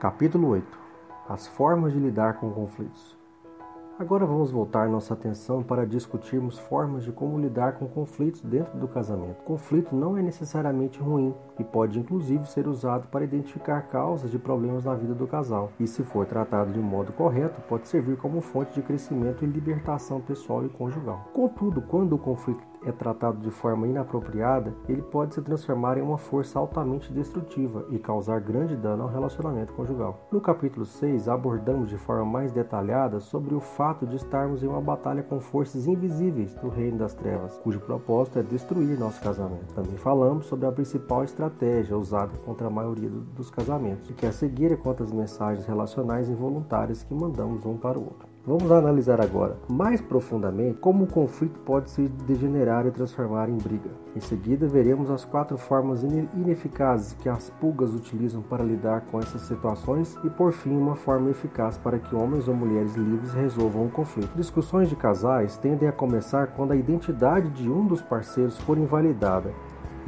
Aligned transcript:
Capítulo 0.00 0.50
8 0.50 0.64
As 1.28 1.48
formas 1.48 1.92
de 1.92 1.98
lidar 1.98 2.34
com 2.34 2.52
conflitos. 2.52 3.17
Agora 3.98 4.24
vamos 4.24 4.52
voltar 4.52 4.88
nossa 4.88 5.12
atenção 5.12 5.60
para 5.60 5.84
discutirmos 5.84 6.56
formas 6.56 7.02
de 7.02 7.10
como 7.10 7.36
lidar 7.36 7.72
com 7.72 7.88
conflitos 7.88 8.40
dentro 8.42 8.78
do 8.78 8.86
casamento. 8.86 9.42
Conflito 9.42 9.92
não 9.92 10.16
é 10.16 10.22
necessariamente 10.22 11.00
ruim 11.00 11.34
e 11.58 11.64
pode 11.64 11.98
inclusive 11.98 12.48
ser 12.48 12.68
usado 12.68 13.08
para 13.08 13.24
identificar 13.24 13.88
causas 13.88 14.30
de 14.30 14.38
problemas 14.38 14.84
na 14.84 14.94
vida 14.94 15.14
do 15.14 15.26
casal. 15.26 15.72
E 15.80 15.86
se 15.88 16.04
for 16.04 16.24
tratado 16.26 16.72
de 16.72 16.78
modo 16.78 17.12
correto, 17.12 17.60
pode 17.62 17.88
servir 17.88 18.16
como 18.16 18.40
fonte 18.40 18.72
de 18.74 18.82
crescimento 18.82 19.44
e 19.44 19.48
libertação 19.48 20.20
pessoal 20.20 20.64
e 20.64 20.68
conjugal. 20.68 21.28
Contudo, 21.34 21.82
quando 21.82 22.12
o 22.12 22.18
conflito 22.18 22.62
é 22.84 22.92
tratado 22.92 23.38
de 23.38 23.50
forma 23.50 23.88
inapropriada, 23.88 24.72
ele 24.88 25.02
pode 25.02 25.34
se 25.34 25.42
transformar 25.42 25.98
em 25.98 26.02
uma 26.02 26.16
força 26.16 26.58
altamente 26.58 27.12
destrutiva 27.12 27.84
e 27.90 27.98
causar 27.98 28.40
grande 28.40 28.76
dano 28.76 29.02
ao 29.02 29.08
relacionamento 29.08 29.72
conjugal. 29.72 30.20
No 30.30 30.40
capítulo 30.40 30.86
6, 30.86 31.28
abordamos 31.28 31.90
de 31.90 31.98
forma 31.98 32.24
mais 32.24 32.52
detalhada 32.52 33.18
sobre 33.18 33.54
o 33.54 33.60
fato 33.60 33.87
de 34.06 34.16
estarmos 34.16 34.62
em 34.62 34.66
uma 34.66 34.80
batalha 34.80 35.22
com 35.22 35.40
forças 35.40 35.86
invisíveis 35.86 36.52
do 36.54 36.68
reino 36.68 36.98
das 36.98 37.14
trevas, 37.14 37.56
cujo 37.58 37.80
propósito 37.80 38.38
é 38.38 38.42
destruir 38.42 38.98
nosso 38.98 39.20
casamento. 39.20 39.74
Também 39.74 39.96
falamos 39.96 40.46
sobre 40.46 40.66
a 40.66 40.72
principal 40.72 41.24
estratégia 41.24 41.96
usada 41.96 42.36
contra 42.44 42.66
a 42.66 42.70
maioria 42.70 43.08
dos 43.08 43.50
casamentos, 43.50 44.10
que 44.10 44.26
é 44.26 44.30
seguir 44.30 44.76
contra 44.78 45.04
as 45.04 45.12
mensagens 45.12 45.66
relacionais 45.66 46.28
involuntárias 46.28 47.02
que 47.02 47.14
mandamos 47.14 47.64
um 47.64 47.76
para 47.76 47.98
o 47.98 48.04
outro. 48.04 48.27
Vamos 48.46 48.70
analisar 48.72 49.20
agora 49.20 49.58
mais 49.68 50.00
profundamente 50.00 50.78
como 50.78 51.04
o 51.04 51.06
conflito 51.06 51.60
pode 51.60 51.90
se 51.90 52.08
degenerar 52.26 52.86
e 52.86 52.90
transformar 52.90 53.48
em 53.48 53.58
briga. 53.58 53.90
Em 54.16 54.20
seguida, 54.20 54.66
veremos 54.66 55.10
as 55.10 55.24
quatro 55.24 55.58
formas 55.58 56.02
ineficazes 56.02 57.12
que 57.12 57.28
as 57.28 57.50
pulgas 57.50 57.94
utilizam 57.94 58.40
para 58.42 58.64
lidar 58.64 59.02
com 59.10 59.18
essas 59.18 59.42
situações 59.42 60.16
e, 60.24 60.30
por 60.30 60.52
fim, 60.52 60.76
uma 60.76 60.96
forma 60.96 61.30
eficaz 61.30 61.76
para 61.76 61.98
que 61.98 62.14
homens 62.14 62.48
ou 62.48 62.54
mulheres 62.54 62.94
livres 62.96 63.32
resolvam 63.34 63.86
o 63.86 63.90
conflito. 63.90 64.34
Discussões 64.34 64.88
de 64.88 64.96
casais 64.96 65.56
tendem 65.58 65.88
a 65.88 65.92
começar 65.92 66.48
quando 66.48 66.72
a 66.72 66.76
identidade 66.76 67.50
de 67.50 67.70
um 67.70 67.86
dos 67.86 68.00
parceiros 68.00 68.58
for 68.58 68.78
invalidada 68.78 69.52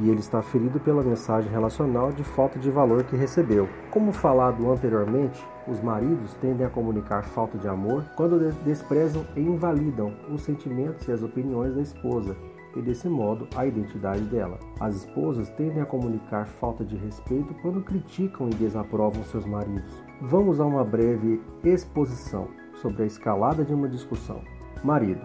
e 0.01 0.09
ele 0.09 0.21
está 0.21 0.41
ferido 0.41 0.81
pela 0.81 1.03
mensagem 1.03 1.51
relacional 1.51 2.11
de 2.11 2.25
falta 2.25 2.59
de 2.59 2.71
valor 2.71 3.05
que 3.05 3.17
recebeu. 3.17 3.69
Como 3.91 4.13
falado 4.13 4.71
anteriormente, 4.71 5.47
os 5.69 5.81
maridos 5.83 6.35
tendem 6.41 6.67
a 6.67 6.71
comunicar 6.71 7.23
falta 7.23 7.59
de 7.59 7.69
amor 7.69 8.05
quando 8.17 8.53
desprezam 8.65 9.27
e 9.37 9.41
invalidam 9.41 10.15
os 10.31 10.43
sentimentos 10.43 11.07
e 11.07 11.13
as 11.13 11.23
opiniões 11.23 11.75
da 11.75 11.83
esposa 11.83 12.35
e, 12.75 12.81
desse 12.81 13.09
modo, 13.09 13.47
a 13.55 13.67
identidade 13.67 14.23
dela. 14.23 14.59
As 14.79 14.97
esposas 14.97 15.51
tendem 15.51 15.83
a 15.83 15.87
comunicar 15.87 16.47
falta 16.47 16.85
de 16.85 16.97
respeito 16.97 17.53
quando 17.61 17.83
criticam 17.83 18.49
e 18.49 18.55
desaprovam 18.55 19.23
seus 19.25 19.45
maridos. 19.45 20.03
Vamos 20.23 20.61
a 20.61 20.65
uma 20.65 20.85
breve 20.85 21.43
exposição 21.63 22.49
sobre 22.75 23.03
a 23.03 23.07
escalada 23.07 23.65
de 23.65 23.75
uma 23.75 23.89
discussão. 23.89 24.41
Marido. 24.83 25.21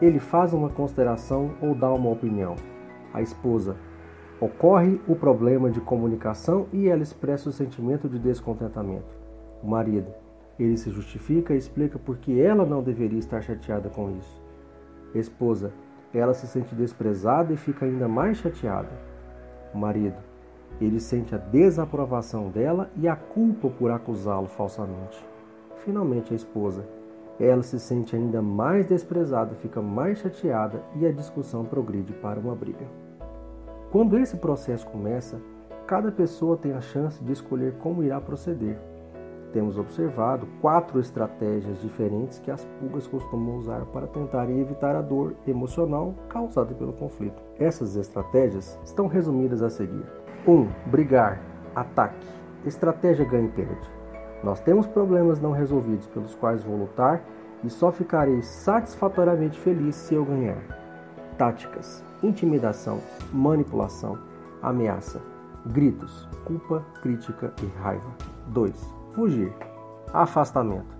Ele 0.00 0.20
faz 0.20 0.52
uma 0.52 0.68
consideração 0.68 1.54
ou 1.60 1.74
dá 1.74 1.90
uma 1.90 2.10
opinião. 2.10 2.54
A 3.14 3.22
esposa 3.22 3.76
Ocorre 4.38 5.00
o 5.08 5.16
problema 5.16 5.70
de 5.70 5.80
comunicação 5.80 6.66
e 6.70 6.88
ela 6.88 7.02
expressa 7.02 7.48
o 7.48 7.52
sentimento 7.52 8.06
de 8.06 8.18
descontentamento. 8.18 9.16
O 9.62 9.66
marido, 9.66 10.12
ele 10.58 10.76
se 10.76 10.90
justifica 10.90 11.54
e 11.54 11.56
explica 11.56 11.98
por 11.98 12.18
que 12.18 12.38
ela 12.38 12.66
não 12.66 12.82
deveria 12.82 13.18
estar 13.18 13.40
chateada 13.40 13.88
com 13.88 14.10
isso. 14.18 14.42
Esposa, 15.14 15.72
ela 16.12 16.34
se 16.34 16.46
sente 16.46 16.74
desprezada 16.74 17.54
e 17.54 17.56
fica 17.56 17.86
ainda 17.86 18.06
mais 18.06 18.36
chateada. 18.36 18.90
O 19.72 19.78
marido, 19.78 20.16
ele 20.78 21.00
sente 21.00 21.34
a 21.34 21.38
desaprovação 21.38 22.50
dela 22.50 22.90
e 22.94 23.08
a 23.08 23.16
culpa 23.16 23.70
por 23.70 23.90
acusá-lo 23.90 24.48
falsamente. 24.48 25.24
Finalmente, 25.78 26.34
a 26.34 26.36
esposa, 26.36 26.86
ela 27.40 27.62
se 27.62 27.80
sente 27.80 28.14
ainda 28.14 28.42
mais 28.42 28.84
desprezada, 28.84 29.54
fica 29.54 29.80
mais 29.80 30.18
chateada 30.18 30.82
e 30.96 31.06
a 31.06 31.12
discussão 31.12 31.64
progride 31.64 32.12
para 32.12 32.38
uma 32.38 32.54
briga. 32.54 33.05
Quando 33.90 34.18
esse 34.18 34.36
processo 34.36 34.86
começa, 34.88 35.40
cada 35.86 36.10
pessoa 36.10 36.56
tem 36.56 36.72
a 36.72 36.80
chance 36.80 37.22
de 37.22 37.32
escolher 37.32 37.74
como 37.78 38.02
irá 38.02 38.20
proceder. 38.20 38.76
Temos 39.52 39.78
observado 39.78 40.46
quatro 40.60 40.98
estratégias 40.98 41.80
diferentes 41.80 42.40
que 42.40 42.50
as 42.50 42.64
pulgas 42.64 43.06
costumam 43.06 43.56
usar 43.56 43.86
para 43.86 44.08
tentarem 44.08 44.60
evitar 44.60 44.96
a 44.96 45.00
dor 45.00 45.34
emocional 45.46 46.14
causada 46.28 46.74
pelo 46.74 46.92
conflito. 46.92 47.40
Essas 47.58 47.96
estratégias 47.96 48.78
estão 48.84 49.06
resumidas 49.06 49.62
a 49.62 49.70
seguir: 49.70 50.04
1. 50.46 50.52
Um, 50.52 50.68
brigar, 50.86 51.40
ataque. 51.74 52.26
Estratégia 52.66 53.24
ganha 53.24 53.46
e 53.46 53.52
perde. 53.52 53.88
Nós 54.42 54.60
temos 54.60 54.86
problemas 54.86 55.40
não 55.40 55.52
resolvidos 55.52 56.08
pelos 56.08 56.34
quais 56.34 56.62
vou 56.64 56.76
lutar 56.76 57.22
e 57.62 57.70
só 57.70 57.90
ficarei 57.90 58.42
satisfatoriamente 58.42 59.58
feliz 59.58 59.94
se 59.94 60.14
eu 60.14 60.24
ganhar. 60.24 60.58
Táticas: 61.38 62.04
intimidação, 62.22 63.00
manipulação, 63.32 64.18
ameaça, 64.62 65.20
gritos, 65.66 66.28
culpa, 66.44 66.84
crítica 67.02 67.52
e 67.62 67.66
raiva. 67.80 68.10
2. 68.48 68.72
Fugir. 69.14 69.52
Afastamento. 70.12 70.96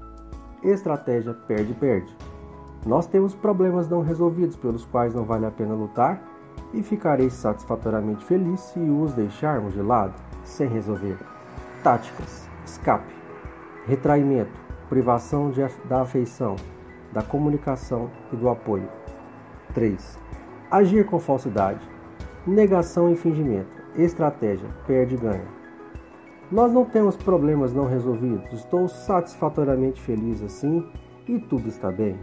Estratégia 0.62 1.34
perde-perde. 1.34 2.14
Nós 2.84 3.06
temos 3.06 3.34
problemas 3.34 3.88
não 3.88 4.00
resolvidos 4.00 4.56
pelos 4.56 4.84
quais 4.84 5.14
não 5.14 5.24
vale 5.24 5.46
a 5.46 5.50
pena 5.50 5.74
lutar 5.74 6.22
e 6.72 6.82
ficarei 6.82 7.30
satisfatoriamente 7.30 8.24
feliz 8.24 8.60
se 8.60 8.78
os 8.78 9.12
deixarmos 9.12 9.74
de 9.74 9.82
lado, 9.82 10.14
sem 10.44 10.68
resolver. 10.68 11.18
Táticas: 11.82 12.48
escape, 12.64 13.14
retraimento, 13.86 14.52
privação 14.88 15.50
de, 15.50 15.60
da 15.88 16.02
afeição, 16.02 16.56
da 17.12 17.22
comunicação 17.22 18.10
e 18.32 18.36
do 18.36 18.48
apoio. 18.48 18.88
3. 19.74 20.18
Agir 20.70 21.06
com 21.06 21.20
falsidade. 21.20 21.88
Negação 22.44 23.12
e 23.12 23.16
fingimento. 23.16 23.70
Estratégia. 23.96 24.68
Perde 24.84 25.14
e 25.14 25.18
ganha. 25.18 25.46
Nós 26.50 26.72
não 26.72 26.84
temos 26.84 27.16
problemas 27.16 27.72
não 27.72 27.86
resolvidos. 27.86 28.52
Estou 28.52 28.88
satisfatoriamente 28.88 30.00
feliz 30.00 30.42
assim 30.42 30.84
e 31.28 31.38
tudo 31.38 31.68
está 31.68 31.90
bem. 31.92 32.18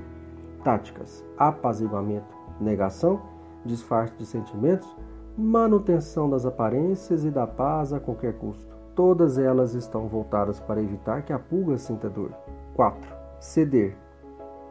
Táticas: 0.61 1.25
apaziguamento, 1.37 2.35
negação, 2.59 3.21
disfarce 3.65 4.13
de 4.17 4.25
sentimentos, 4.25 4.93
manutenção 5.37 6.29
das 6.29 6.45
aparências 6.45 7.23
e 7.23 7.31
da 7.31 7.47
paz 7.47 7.93
a 7.93 7.99
qualquer 7.99 8.33
custo. 8.33 8.73
Todas 8.93 9.37
elas 9.37 9.73
estão 9.73 10.07
voltadas 10.07 10.59
para 10.59 10.81
evitar 10.81 11.23
que 11.23 11.31
a 11.31 11.39
pulga 11.39 11.77
sinta 11.77 12.09
dor. 12.09 12.31
4. 12.75 13.09
Ceder. 13.39 13.95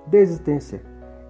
Desistência. 0.06 0.82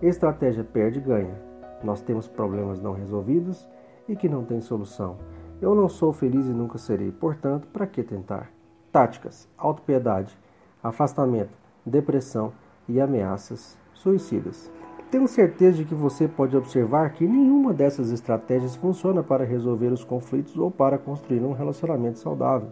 Estratégia 0.03 0.65
perde 0.65 0.99
e 0.99 1.03
ganha. 1.03 1.52
Nós 1.83 2.01
temos 2.01 2.29
problemas 2.29 2.81
não 2.81 2.93
resolvidos 2.93 3.69
e 4.09 4.17
que 4.17 4.29
não 4.29 4.45
têm 4.45 4.61
solução. 4.61 5.17
Eu 5.61 5.75
não 5.75 5.89
sou 5.89 6.13
feliz 6.13 6.47
e 6.47 6.53
nunca 6.53 6.79
serei, 6.79 7.13
portanto, 7.13 7.69
para 7.69 7.87
que 7.87 8.03
tentar? 8.03 8.51
Táticas: 8.91 9.49
autopiedade, 9.57 10.37
afastamento, 10.83 11.57
depressão 11.85 12.53
e 12.89 13.01
ameaças 13.01 13.79
suicidas. 13.95 14.71
Tenho 15.11 15.29
certeza 15.29 15.77
de 15.77 15.85
que 15.85 15.95
você 15.95 16.27
pode 16.27 16.57
observar 16.57 17.13
que 17.13 17.27
nenhuma 17.27 17.75
dessas 17.75 18.11
estratégias 18.11 18.75
funciona 18.75 19.23
para 19.23 19.45
resolver 19.45 19.93
os 19.93 20.03
conflitos 20.03 20.57
ou 20.57 20.71
para 20.71 20.97
construir 20.97 21.43
um 21.45 21.53
relacionamento 21.53 22.19
saudável. 22.19 22.71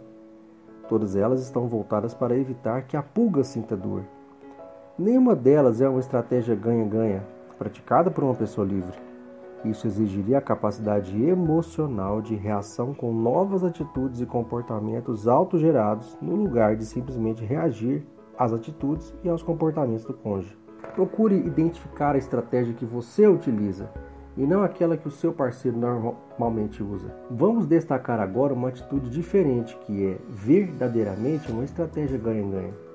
Todas 0.88 1.14
elas 1.14 1.42
estão 1.42 1.68
voltadas 1.68 2.14
para 2.14 2.36
evitar 2.36 2.82
que 2.82 2.96
a 2.96 3.02
pulga 3.02 3.44
sinta 3.44 3.76
dor. 3.76 4.04
Nenhuma 4.98 5.36
delas 5.36 5.80
é 5.80 5.88
uma 5.88 6.00
estratégia 6.00 6.54
ganha-ganha, 6.54 7.22
praticada 7.60 8.10
por 8.10 8.24
uma 8.24 8.34
pessoa 8.34 8.66
livre. 8.66 8.96
Isso 9.62 9.86
exigiria 9.86 10.38
a 10.38 10.40
capacidade 10.40 11.22
emocional 11.22 12.22
de 12.22 12.34
reação 12.34 12.94
com 12.94 13.12
novas 13.12 13.62
atitudes 13.62 14.22
e 14.22 14.26
comportamentos 14.26 15.28
autogerados, 15.28 16.16
no 16.22 16.34
lugar 16.34 16.74
de 16.74 16.86
simplesmente 16.86 17.44
reagir 17.44 18.06
às 18.38 18.54
atitudes 18.54 19.14
e 19.22 19.28
aos 19.28 19.42
comportamentos 19.42 20.06
do 20.06 20.14
cônjuge. 20.14 20.56
Procure 20.94 21.36
identificar 21.36 22.14
a 22.14 22.18
estratégia 22.18 22.72
que 22.72 22.86
você 22.86 23.28
utiliza 23.28 23.90
e 24.38 24.46
não 24.46 24.62
aquela 24.62 24.96
que 24.96 25.08
o 25.08 25.10
seu 25.10 25.30
parceiro 25.30 25.76
normalmente 25.76 26.82
usa. 26.82 27.14
Vamos 27.30 27.66
destacar 27.66 28.18
agora 28.20 28.54
uma 28.54 28.70
atitude 28.70 29.10
diferente 29.10 29.76
que 29.84 30.06
é 30.06 30.18
verdadeiramente 30.30 31.52
uma 31.52 31.64
estratégia 31.64 32.16
ganha-ganha. 32.16 32.89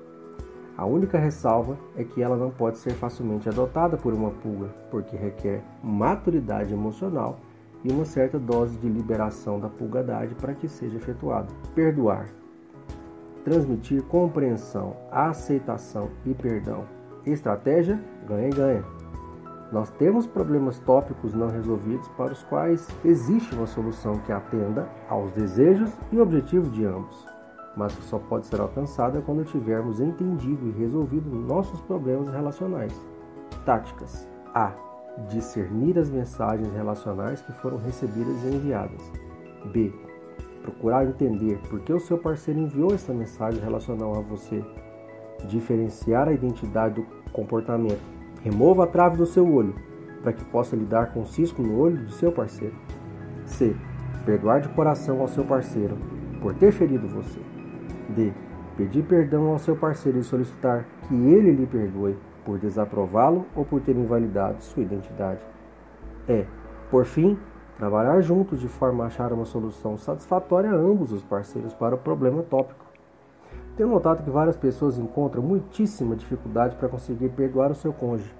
A 0.76 0.84
única 0.84 1.18
ressalva 1.18 1.78
é 1.96 2.04
que 2.04 2.22
ela 2.22 2.36
não 2.36 2.50
pode 2.50 2.76
ser 2.78 2.92
facilmente 2.92 3.48
adotada 3.48 3.96
por 3.96 4.12
uma 4.12 4.30
pulga, 4.30 4.68
porque 4.90 5.16
requer 5.16 5.62
maturidade 5.82 6.74
emocional 6.74 7.38
e 7.82 7.90
uma 7.90 8.04
certa 8.04 8.38
dose 8.38 8.76
de 8.78 8.88
liberação 8.88 9.58
da 9.58 9.68
pulgadade 9.68 10.34
para 10.34 10.54
que 10.54 10.68
seja 10.68 10.96
efetuada. 10.96 11.48
Perdoar. 11.74 12.28
Transmitir 13.42 14.02
compreensão, 14.02 14.96
aceitação 15.10 16.10
e 16.26 16.34
perdão. 16.34 16.84
Estratégia 17.24 17.98
ganha-ganha. 18.28 18.84
Nós 19.72 19.90
temos 19.92 20.26
problemas 20.26 20.78
tópicos 20.80 21.32
não 21.32 21.48
resolvidos 21.48 22.08
para 22.10 22.32
os 22.32 22.42
quais 22.44 22.86
existe 23.04 23.54
uma 23.54 23.66
solução 23.66 24.18
que 24.18 24.30
atenda 24.30 24.88
aos 25.08 25.32
desejos 25.32 25.90
e 26.12 26.20
objetivos 26.20 26.70
de 26.70 26.84
ambos. 26.84 27.35
Mas 27.76 27.94
que 27.94 28.04
só 28.04 28.18
pode 28.18 28.46
ser 28.46 28.60
alcançada 28.60 29.20
quando 29.20 29.44
tivermos 29.44 30.00
entendido 30.00 30.66
e 30.68 30.72
resolvido 30.72 31.28
nossos 31.30 31.80
problemas 31.82 32.32
relacionais. 32.32 32.92
Táticas: 33.64 34.26
A. 34.54 34.72
Discernir 35.28 35.98
as 35.98 36.10
mensagens 36.10 36.72
relacionais 36.72 37.40
que 37.40 37.52
foram 37.52 37.78
recebidas 37.78 38.42
e 38.44 38.54
enviadas. 38.54 39.12
B. 39.72 39.92
Procurar 40.62 41.06
entender 41.06 41.58
por 41.70 41.80
que 41.80 41.92
o 41.92 42.00
seu 42.00 42.18
parceiro 42.18 42.60
enviou 42.60 42.92
essa 42.92 43.12
mensagem 43.12 43.62
relacional 43.62 44.16
a 44.16 44.20
você. 44.20 44.64
Diferenciar 45.46 46.28
a 46.28 46.32
identidade 46.32 47.00
do 47.00 47.06
comportamento. 47.32 48.00
Remova 48.42 48.84
a 48.84 48.86
trave 48.86 49.16
do 49.16 49.26
seu 49.26 49.50
olho 49.50 49.74
para 50.22 50.32
que 50.32 50.44
possa 50.46 50.74
lidar 50.74 51.12
com 51.12 51.22
o 51.22 51.26
cisco 51.26 51.62
no 51.62 51.78
olho 51.78 52.04
de 52.04 52.12
seu 52.14 52.32
parceiro. 52.32 52.74
C. 53.44 53.74
Perdoar 54.24 54.60
de 54.60 54.68
coração 54.70 55.20
ao 55.20 55.28
seu 55.28 55.44
parceiro 55.44 55.96
por 56.40 56.52
ter 56.54 56.72
ferido 56.72 57.08
você. 57.08 57.55
D. 58.08 58.32
Pedir 58.76 59.02
perdão 59.04 59.48
ao 59.48 59.58
seu 59.58 59.74
parceiro 59.74 60.18
e 60.18 60.24
solicitar 60.24 60.84
que 61.02 61.14
ele 61.14 61.52
lhe 61.52 61.66
perdoe 61.66 62.16
por 62.44 62.58
desaprová-lo 62.58 63.46
ou 63.54 63.64
por 63.64 63.80
ter 63.80 63.96
invalidado 63.96 64.62
sua 64.62 64.82
identidade. 64.82 65.40
E. 66.28 66.44
Por 66.90 67.04
fim, 67.04 67.38
trabalhar 67.78 68.20
juntos 68.20 68.60
de 68.60 68.68
forma 68.68 69.04
a 69.04 69.06
achar 69.08 69.32
uma 69.32 69.44
solução 69.44 69.96
satisfatória 69.96 70.70
a 70.70 70.74
ambos 70.74 71.12
os 71.12 71.24
parceiros 71.24 71.74
para 71.74 71.94
o 71.94 71.98
problema 71.98 72.42
tópico. 72.42 72.84
Tenho 73.76 73.88
notado 73.88 74.22
que 74.22 74.30
várias 74.30 74.56
pessoas 74.56 74.98
encontram 74.98 75.42
muitíssima 75.42 76.16
dificuldade 76.16 76.76
para 76.76 76.88
conseguir 76.88 77.28
perdoar 77.30 77.70
o 77.70 77.74
seu 77.74 77.92
cônjuge 77.92 78.32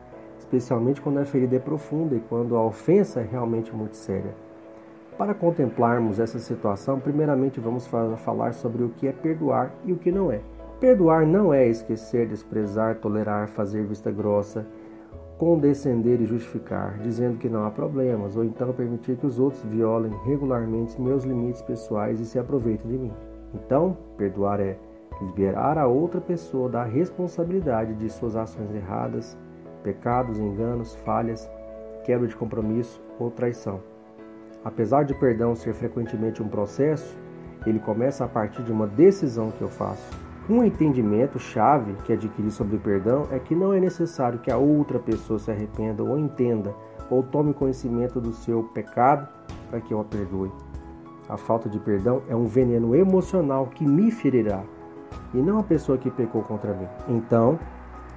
especialmente 0.46 1.00
quando 1.00 1.18
a 1.18 1.24
ferida 1.24 1.56
é 1.56 1.58
profunda 1.58 2.14
e 2.14 2.20
quando 2.20 2.56
a 2.56 2.64
ofensa 2.64 3.20
é 3.20 3.24
realmente 3.24 3.74
muito 3.74 3.96
séria. 3.96 4.34
Para 5.18 5.32
contemplarmos 5.32 6.20
essa 6.20 6.38
situação, 6.38 7.00
primeiramente 7.00 7.58
vamos 7.58 7.86
falar 8.18 8.52
sobre 8.52 8.82
o 8.82 8.90
que 8.90 9.08
é 9.08 9.12
perdoar 9.12 9.72
e 9.84 9.92
o 9.92 9.96
que 9.96 10.12
não 10.12 10.30
é. 10.30 10.40
Perdoar 10.78 11.26
não 11.26 11.54
é 11.54 11.66
esquecer, 11.66 12.28
desprezar, 12.28 12.96
tolerar, 12.96 13.48
fazer 13.48 13.86
vista 13.86 14.10
grossa, 14.10 14.66
condescender 15.38 16.20
e 16.20 16.26
justificar, 16.26 16.98
dizendo 16.98 17.38
que 17.38 17.48
não 17.48 17.64
há 17.64 17.70
problemas, 17.70 18.36
ou 18.36 18.44
então 18.44 18.74
permitir 18.74 19.16
que 19.16 19.24
os 19.24 19.38
outros 19.38 19.64
violem 19.64 20.12
regularmente 20.26 21.00
meus 21.00 21.24
limites 21.24 21.62
pessoais 21.62 22.20
e 22.20 22.26
se 22.26 22.38
aproveitem 22.38 22.90
de 22.90 22.98
mim. 22.98 23.12
Então, 23.54 23.96
perdoar 24.18 24.60
é 24.60 24.76
liberar 25.20 25.78
a 25.78 25.86
outra 25.86 26.20
pessoa 26.20 26.68
da 26.68 26.84
responsabilidade 26.84 27.94
de 27.94 28.10
suas 28.10 28.36
ações 28.36 28.70
erradas, 28.74 29.36
pecados, 29.82 30.38
enganos, 30.38 30.94
falhas, 30.96 31.50
quebra 32.04 32.28
de 32.28 32.36
compromisso 32.36 33.00
ou 33.18 33.30
traição. 33.30 33.95
Apesar 34.66 35.04
de 35.04 35.14
perdão 35.14 35.54
ser 35.54 35.74
frequentemente 35.74 36.42
um 36.42 36.48
processo, 36.48 37.16
ele 37.64 37.78
começa 37.78 38.24
a 38.24 38.28
partir 38.28 38.64
de 38.64 38.72
uma 38.72 38.84
decisão 38.84 39.52
que 39.52 39.62
eu 39.62 39.68
faço. 39.68 40.10
Um 40.50 40.64
entendimento 40.64 41.38
chave 41.38 41.92
que 42.02 42.12
adquiri 42.12 42.50
sobre 42.50 42.76
perdão 42.76 43.28
é 43.30 43.38
que 43.38 43.54
não 43.54 43.72
é 43.72 43.78
necessário 43.78 44.40
que 44.40 44.50
a 44.50 44.56
outra 44.56 44.98
pessoa 44.98 45.38
se 45.38 45.52
arrependa 45.52 46.02
ou 46.02 46.18
entenda 46.18 46.74
ou 47.08 47.22
tome 47.22 47.54
conhecimento 47.54 48.20
do 48.20 48.32
seu 48.32 48.64
pecado 48.74 49.28
para 49.70 49.80
que 49.80 49.94
eu 49.94 50.00
a 50.00 50.04
perdoe. 50.04 50.50
A 51.28 51.36
falta 51.36 51.68
de 51.68 51.78
perdão 51.78 52.22
é 52.28 52.34
um 52.34 52.46
veneno 52.46 52.92
emocional 52.96 53.66
que 53.66 53.86
me 53.86 54.10
ferirá 54.10 54.64
e 55.32 55.36
não 55.36 55.60
a 55.60 55.62
pessoa 55.62 55.96
que 55.96 56.10
pecou 56.10 56.42
contra 56.42 56.74
mim. 56.74 56.88
Então, 57.06 57.56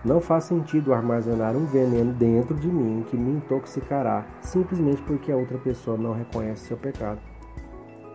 não 0.04 0.22
faz 0.22 0.46
sentido 0.46 0.94
armazenar 0.94 1.56
um 1.56 1.66
veneno 1.66 2.14
dentro 2.14 2.56
de 2.56 2.68
mim 2.68 3.06
que 3.10 3.18
me 3.18 3.32
intoxicará 3.32 4.26
simplesmente 4.42 5.02
porque 5.02 5.32
a 5.32 5.38
outra 5.38 5.58
pessoa 5.58 5.98
não 5.98 6.14
reconhece 6.14 6.68
seu 6.68 6.78
pecado. 6.78 7.20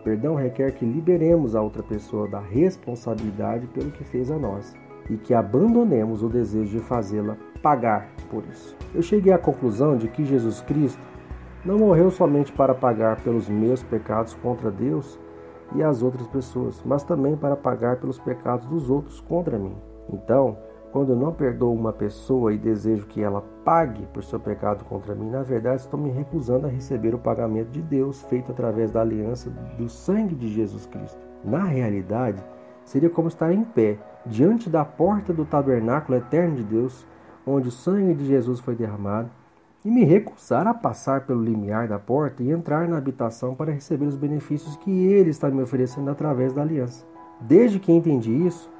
Perdão 0.03 0.35
requer 0.35 0.71
que 0.73 0.85
liberemos 0.85 1.55
a 1.55 1.61
outra 1.61 1.83
pessoa 1.83 2.27
da 2.27 2.39
responsabilidade 2.39 3.67
pelo 3.67 3.91
que 3.91 4.03
fez 4.03 4.29
a 4.29 4.37
nós 4.37 4.75
e 5.09 5.17
que 5.17 5.33
abandonemos 5.33 6.23
o 6.23 6.29
desejo 6.29 6.77
de 6.77 6.83
fazê-la 6.83 7.37
pagar 7.61 8.09
por 8.29 8.43
isso. 8.45 8.75
Eu 8.93 9.01
cheguei 9.01 9.33
à 9.33 9.37
conclusão 9.37 9.97
de 9.97 10.07
que 10.07 10.23
Jesus 10.23 10.61
Cristo 10.61 11.01
não 11.63 11.79
morreu 11.79 12.11
somente 12.11 12.51
para 12.51 12.75
pagar 12.75 13.21
pelos 13.21 13.49
meus 13.49 13.81
pecados 13.81 14.33
contra 14.35 14.69
Deus 14.69 15.19
e 15.73 15.81
as 15.81 16.03
outras 16.03 16.27
pessoas, 16.27 16.81
mas 16.85 17.03
também 17.03 17.35
para 17.35 17.55
pagar 17.55 17.97
pelos 17.97 18.19
pecados 18.19 18.67
dos 18.67 18.89
outros 18.89 19.19
contra 19.21 19.57
mim. 19.57 19.75
Então, 20.13 20.57
quando 20.95 21.13
não 21.13 21.33
perdoo 21.33 21.73
uma 21.73 21.91
pessoa 21.91 22.53
e 22.53 22.57
desejo 22.57 23.05
que 23.07 23.21
ela 23.21 23.43
pague 23.65 24.05
por 24.13 24.23
seu 24.23 24.39
pecado 24.39 24.85
contra 24.85 25.13
mim, 25.13 25.29
na 25.29 25.43
verdade 25.43 25.81
estou 25.81 25.99
me 25.99 26.09
recusando 26.09 26.67
a 26.67 26.69
receber 26.69 27.13
o 27.13 27.19
pagamento 27.19 27.67
de 27.67 27.81
Deus 27.81 28.21
feito 28.21 28.53
através 28.53 28.91
da 28.91 29.01
aliança 29.01 29.49
do 29.77 29.89
sangue 29.89 30.33
de 30.33 30.47
Jesus 30.47 30.85
Cristo. 30.85 31.19
Na 31.43 31.65
realidade, 31.65 32.41
seria 32.85 33.09
como 33.09 33.27
estar 33.27 33.51
em 33.51 33.61
pé 33.61 33.97
diante 34.25 34.69
da 34.69 34.85
porta 34.85 35.33
do 35.33 35.43
tabernáculo 35.43 36.17
eterno 36.17 36.55
de 36.55 36.63
Deus, 36.63 37.05
onde 37.45 37.67
o 37.67 37.73
sangue 37.73 38.13
de 38.13 38.27
Jesus 38.27 38.61
foi 38.61 38.73
derramado, 38.73 39.29
e 39.83 39.91
me 39.91 40.05
recusar 40.05 40.65
a 40.65 40.73
passar 40.73 41.25
pelo 41.25 41.43
limiar 41.43 41.89
da 41.89 41.99
porta 41.99 42.41
e 42.41 42.49
entrar 42.49 42.87
na 42.87 42.97
habitação 42.97 43.53
para 43.53 43.73
receber 43.73 44.05
os 44.05 44.15
benefícios 44.15 44.77
que 44.77 45.07
Ele 45.07 45.31
está 45.31 45.49
me 45.51 45.61
oferecendo 45.61 46.09
através 46.09 46.53
da 46.53 46.61
aliança. 46.61 47.05
Desde 47.41 47.81
que 47.81 47.91
entendi 47.91 48.31
isso, 48.31 48.71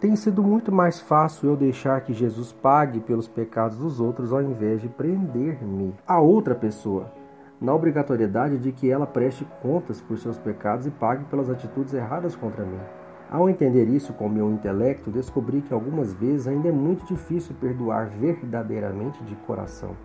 tem 0.00 0.14
sido 0.14 0.44
muito 0.44 0.70
mais 0.70 1.00
fácil 1.00 1.50
eu 1.50 1.56
deixar 1.56 2.00
que 2.02 2.14
Jesus 2.14 2.52
pague 2.52 3.00
pelos 3.00 3.26
pecados 3.26 3.78
dos 3.78 4.00
outros 4.00 4.32
ao 4.32 4.40
invés 4.40 4.80
de 4.80 4.88
prender-me 4.88 5.92
a 6.06 6.20
outra 6.20 6.54
pessoa, 6.54 7.12
na 7.60 7.74
obrigatoriedade 7.74 8.58
de 8.58 8.70
que 8.70 8.88
ela 8.88 9.08
preste 9.08 9.44
contas 9.60 10.00
por 10.00 10.16
seus 10.16 10.38
pecados 10.38 10.86
e 10.86 10.90
pague 10.90 11.24
pelas 11.24 11.50
atitudes 11.50 11.94
erradas 11.94 12.36
contra 12.36 12.64
mim. 12.64 12.78
Ao 13.28 13.50
entender 13.50 13.88
isso 13.88 14.12
com 14.12 14.28
meu 14.28 14.48
intelecto, 14.52 15.10
descobri 15.10 15.60
que 15.62 15.74
algumas 15.74 16.14
vezes 16.14 16.46
ainda 16.46 16.68
é 16.68 16.72
muito 16.72 17.04
difícil 17.04 17.56
perdoar 17.60 18.06
verdadeiramente 18.06 19.22
de 19.24 19.34
coração. 19.34 19.96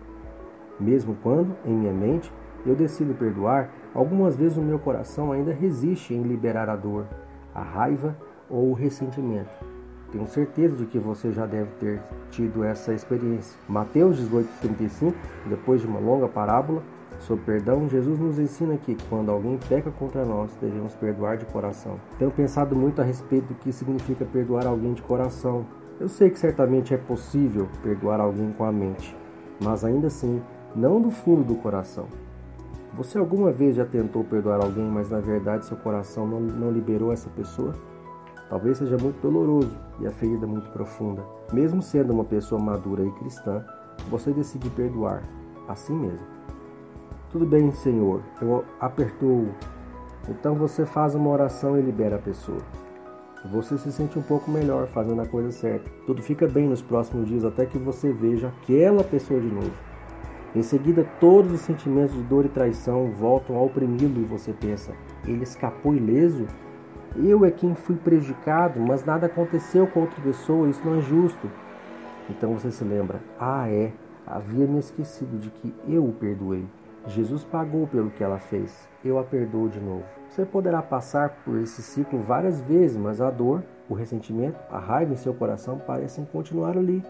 Mesmo 0.78 1.16
quando, 1.22 1.54
em 1.64 1.72
minha 1.72 1.92
mente, 1.92 2.32
eu 2.66 2.74
decido 2.74 3.14
perdoar, 3.14 3.70
algumas 3.94 4.36
vezes 4.36 4.58
o 4.58 4.62
meu 4.62 4.80
coração 4.80 5.30
ainda 5.30 5.52
resiste 5.52 6.12
em 6.12 6.22
liberar 6.22 6.68
a 6.68 6.74
dor, 6.74 7.06
a 7.54 7.62
raiva 7.62 8.16
ou 8.50 8.70
o 8.70 8.74
ressentimento. 8.74 9.73
Tenho 10.14 10.28
certeza 10.28 10.76
de 10.76 10.86
que 10.86 10.96
você 10.96 11.32
já 11.32 11.44
deve 11.44 11.70
ter 11.80 12.00
tido 12.30 12.62
essa 12.62 12.94
experiência. 12.94 13.58
Mateus 13.68 14.16
18:35, 14.16 15.12
depois 15.46 15.80
de 15.80 15.88
uma 15.88 15.98
longa 15.98 16.28
parábola 16.28 16.84
sobre 17.18 17.44
perdão, 17.44 17.88
Jesus 17.88 18.20
nos 18.20 18.38
ensina 18.38 18.76
que 18.76 18.96
quando 19.08 19.32
alguém 19.32 19.58
peca 19.68 19.90
contra 19.90 20.24
nós, 20.24 20.56
devemos 20.60 20.94
perdoar 20.94 21.36
de 21.36 21.44
coração. 21.46 21.98
Tenho 22.16 22.30
pensado 22.30 22.76
muito 22.76 23.02
a 23.02 23.04
respeito 23.04 23.48
do 23.48 23.54
que 23.56 23.72
significa 23.72 24.24
perdoar 24.24 24.68
alguém 24.68 24.94
de 24.94 25.02
coração. 25.02 25.66
Eu 25.98 26.08
sei 26.08 26.30
que 26.30 26.38
certamente 26.38 26.94
é 26.94 26.96
possível 26.96 27.68
perdoar 27.82 28.20
alguém 28.20 28.52
com 28.52 28.62
a 28.62 28.70
mente, 28.70 29.16
mas 29.60 29.84
ainda 29.84 30.06
assim, 30.06 30.40
não 30.76 31.00
do 31.00 31.10
fundo 31.10 31.42
do 31.42 31.56
coração. 31.56 32.06
Você 32.96 33.18
alguma 33.18 33.50
vez 33.50 33.74
já 33.74 33.84
tentou 33.84 34.22
perdoar 34.22 34.62
alguém, 34.62 34.88
mas 34.88 35.10
na 35.10 35.18
verdade 35.18 35.66
seu 35.66 35.76
coração 35.76 36.24
não, 36.24 36.38
não 36.38 36.70
liberou 36.70 37.12
essa 37.12 37.28
pessoa? 37.30 37.74
Talvez 38.54 38.78
seja 38.78 38.96
muito 38.96 39.20
doloroso 39.20 39.76
e 39.98 40.06
a 40.06 40.12
ferida 40.12 40.46
muito 40.46 40.70
profunda. 40.70 41.24
Mesmo 41.52 41.82
sendo 41.82 42.12
uma 42.12 42.22
pessoa 42.22 42.62
madura 42.62 43.04
e 43.04 43.10
cristã, 43.10 43.64
você 44.08 44.30
decide 44.30 44.70
perdoar 44.70 45.24
a 45.66 45.74
si 45.74 45.92
mesmo. 45.92 46.24
Tudo 47.30 47.44
bem, 47.44 47.72
Senhor, 47.72 48.22
eu 48.40 48.64
a. 48.80 48.92
Então 50.28 50.54
você 50.54 50.86
faz 50.86 51.16
uma 51.16 51.30
oração 51.30 51.76
e 51.76 51.82
libera 51.82 52.14
a 52.14 52.20
pessoa. 52.20 52.60
Você 53.50 53.76
se 53.76 53.90
sente 53.90 54.20
um 54.20 54.22
pouco 54.22 54.48
melhor 54.48 54.86
fazendo 54.86 55.20
a 55.20 55.26
coisa 55.26 55.50
certa. 55.50 55.90
Tudo 56.06 56.22
fica 56.22 56.46
bem 56.46 56.68
nos 56.68 56.80
próximos 56.80 57.26
dias 57.26 57.44
até 57.44 57.66
que 57.66 57.76
você 57.76 58.12
veja 58.12 58.52
aquela 58.62 59.02
pessoa 59.02 59.40
de 59.40 59.48
novo. 59.48 59.74
Em 60.54 60.62
seguida, 60.62 61.04
todos 61.18 61.50
os 61.50 61.60
sentimentos 61.62 62.14
de 62.14 62.22
dor 62.22 62.44
e 62.44 62.48
traição 62.48 63.10
voltam 63.10 63.56
a 63.56 63.62
oprimi-lo 63.62 64.20
e 64.20 64.24
você 64.24 64.52
pensa: 64.52 64.92
ele 65.26 65.42
escapou 65.42 65.92
ileso? 65.92 66.46
Eu 67.16 67.44
é 67.44 67.50
quem 67.50 67.74
fui 67.76 67.94
prejudicado, 67.94 68.80
mas 68.80 69.04
nada 69.04 69.26
aconteceu 69.26 69.86
com 69.86 70.00
outra 70.00 70.20
pessoa, 70.20 70.68
isso 70.68 70.84
não 70.84 70.98
é 70.98 71.00
justo. 71.00 71.48
Então 72.28 72.52
você 72.54 72.72
se 72.72 72.82
lembra: 72.82 73.20
ah, 73.38 73.68
é, 73.68 73.92
havia 74.26 74.66
me 74.66 74.78
esquecido 74.78 75.38
de 75.38 75.50
que 75.50 75.72
eu 75.86 76.04
o 76.04 76.12
perdoei. 76.12 76.66
Jesus 77.06 77.44
pagou 77.44 77.86
pelo 77.86 78.10
que 78.10 78.24
ela 78.24 78.38
fez, 78.38 78.88
eu 79.04 79.18
a 79.18 79.22
perdoo 79.22 79.68
de 79.68 79.78
novo. 79.78 80.04
Você 80.28 80.44
poderá 80.44 80.82
passar 80.82 81.42
por 81.44 81.58
esse 81.58 81.82
ciclo 81.82 82.18
várias 82.20 82.62
vezes, 82.62 82.96
mas 82.96 83.20
a 83.20 83.30
dor, 83.30 83.62
o 83.88 83.94
ressentimento, 83.94 84.58
a 84.70 84.78
raiva 84.78 85.12
em 85.12 85.16
seu 85.16 85.34
coração 85.34 85.78
parecem 85.78 86.24
continuar 86.24 86.76
ali. 86.76 87.04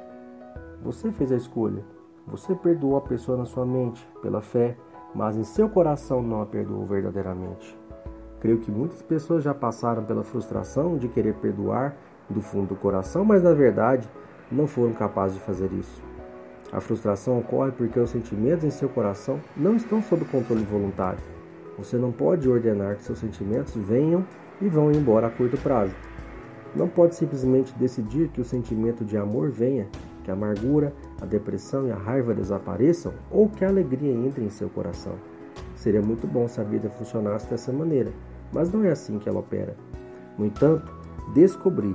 Você 0.82 1.12
fez 1.12 1.30
a 1.30 1.36
escolha. 1.36 1.82
Você 2.26 2.54
perdoou 2.54 2.96
a 2.96 3.02
pessoa 3.02 3.38
na 3.38 3.44
sua 3.44 3.64
mente, 3.64 4.06
pela 4.20 4.40
fé, 4.40 4.76
mas 5.14 5.36
em 5.36 5.44
seu 5.44 5.68
coração 5.68 6.20
não 6.20 6.42
a 6.42 6.46
perdoou 6.46 6.84
verdadeiramente. 6.84 7.78
Creio 8.44 8.58
que 8.58 8.70
muitas 8.70 9.00
pessoas 9.00 9.42
já 9.42 9.54
passaram 9.54 10.04
pela 10.04 10.22
frustração 10.22 10.98
de 10.98 11.08
querer 11.08 11.32
perdoar 11.36 11.96
do 12.28 12.42
fundo 12.42 12.68
do 12.68 12.76
coração, 12.76 13.24
mas 13.24 13.42
na 13.42 13.54
verdade 13.54 14.06
não 14.52 14.66
foram 14.66 14.92
capazes 14.92 15.38
de 15.38 15.42
fazer 15.42 15.72
isso. 15.72 16.02
A 16.70 16.78
frustração 16.78 17.38
ocorre 17.38 17.72
porque 17.72 17.98
os 17.98 18.10
sentimentos 18.10 18.62
em 18.62 18.68
seu 18.68 18.86
coração 18.86 19.40
não 19.56 19.74
estão 19.74 20.02
sob 20.02 20.26
controle 20.26 20.62
voluntário. 20.62 21.20
Você 21.78 21.96
não 21.96 22.12
pode 22.12 22.46
ordenar 22.46 22.96
que 22.96 23.04
seus 23.04 23.18
sentimentos 23.18 23.74
venham 23.76 24.22
e 24.60 24.68
vão 24.68 24.92
embora 24.92 25.28
a 25.28 25.30
curto 25.30 25.56
prazo. 25.56 25.94
não 26.76 26.86
pode 26.86 27.14
simplesmente 27.14 27.72
decidir 27.78 28.28
que 28.28 28.42
o 28.42 28.44
sentimento 28.44 29.06
de 29.06 29.16
amor 29.16 29.48
venha, 29.48 29.88
que 30.22 30.30
a 30.30 30.34
amargura, 30.34 30.92
a 31.18 31.24
depressão 31.24 31.88
e 31.88 31.92
a 31.92 31.96
raiva 31.96 32.34
desapareçam 32.34 33.14
ou 33.30 33.48
que 33.48 33.64
a 33.64 33.68
alegria 33.68 34.12
entre 34.12 34.44
em 34.44 34.50
seu 34.50 34.68
coração. 34.68 35.14
Seria 35.76 36.02
muito 36.02 36.26
bom 36.26 36.46
se 36.46 36.60
a 36.60 36.64
vida 36.64 36.90
funcionasse 36.90 37.48
dessa 37.48 37.72
maneira, 37.72 38.12
mas 38.54 38.72
não 38.72 38.84
é 38.84 38.92
assim 38.92 39.18
que 39.18 39.28
ela 39.28 39.40
opera. 39.40 39.76
No 40.38 40.46
entanto, 40.46 40.90
descobri 41.34 41.94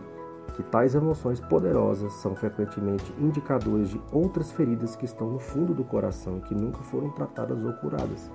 que 0.55 0.63
tais 0.63 0.93
emoções 0.93 1.39
poderosas 1.39 2.11
são 2.13 2.35
frequentemente 2.35 3.13
indicadores 3.17 3.89
de 3.89 4.01
outras 4.11 4.51
feridas 4.51 4.95
que 4.95 5.05
estão 5.05 5.29
no 5.29 5.39
fundo 5.39 5.73
do 5.73 5.85
coração 5.85 6.37
e 6.37 6.41
que 6.41 6.53
nunca 6.53 6.79
foram 6.79 7.09
tratadas 7.11 7.63
ou 7.63 7.71
curadas. 7.73 8.29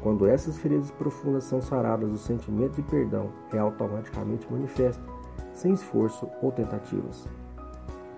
Quando 0.00 0.28
essas 0.28 0.56
feridas 0.58 0.90
profundas 0.92 1.44
são 1.44 1.60
saradas, 1.60 2.12
o 2.12 2.18
sentimento 2.18 2.76
de 2.76 2.82
perdão 2.82 3.30
é 3.52 3.58
automaticamente 3.58 4.46
manifesto, 4.52 5.02
sem 5.52 5.72
esforço 5.72 6.28
ou 6.42 6.52
tentativas. 6.52 7.26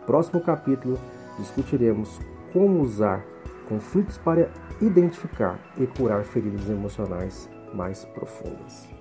Próximo 0.04 0.40
capítulo 0.40 0.98
discutiremos 1.38 2.20
como 2.52 2.82
usar 2.82 3.24
conflitos 3.68 4.18
para 4.18 4.50
identificar 4.80 5.58
e 5.78 5.86
curar 5.86 6.24
feridas 6.24 6.68
emocionais 6.68 7.48
mais 7.72 8.04
profundas. 8.04 8.95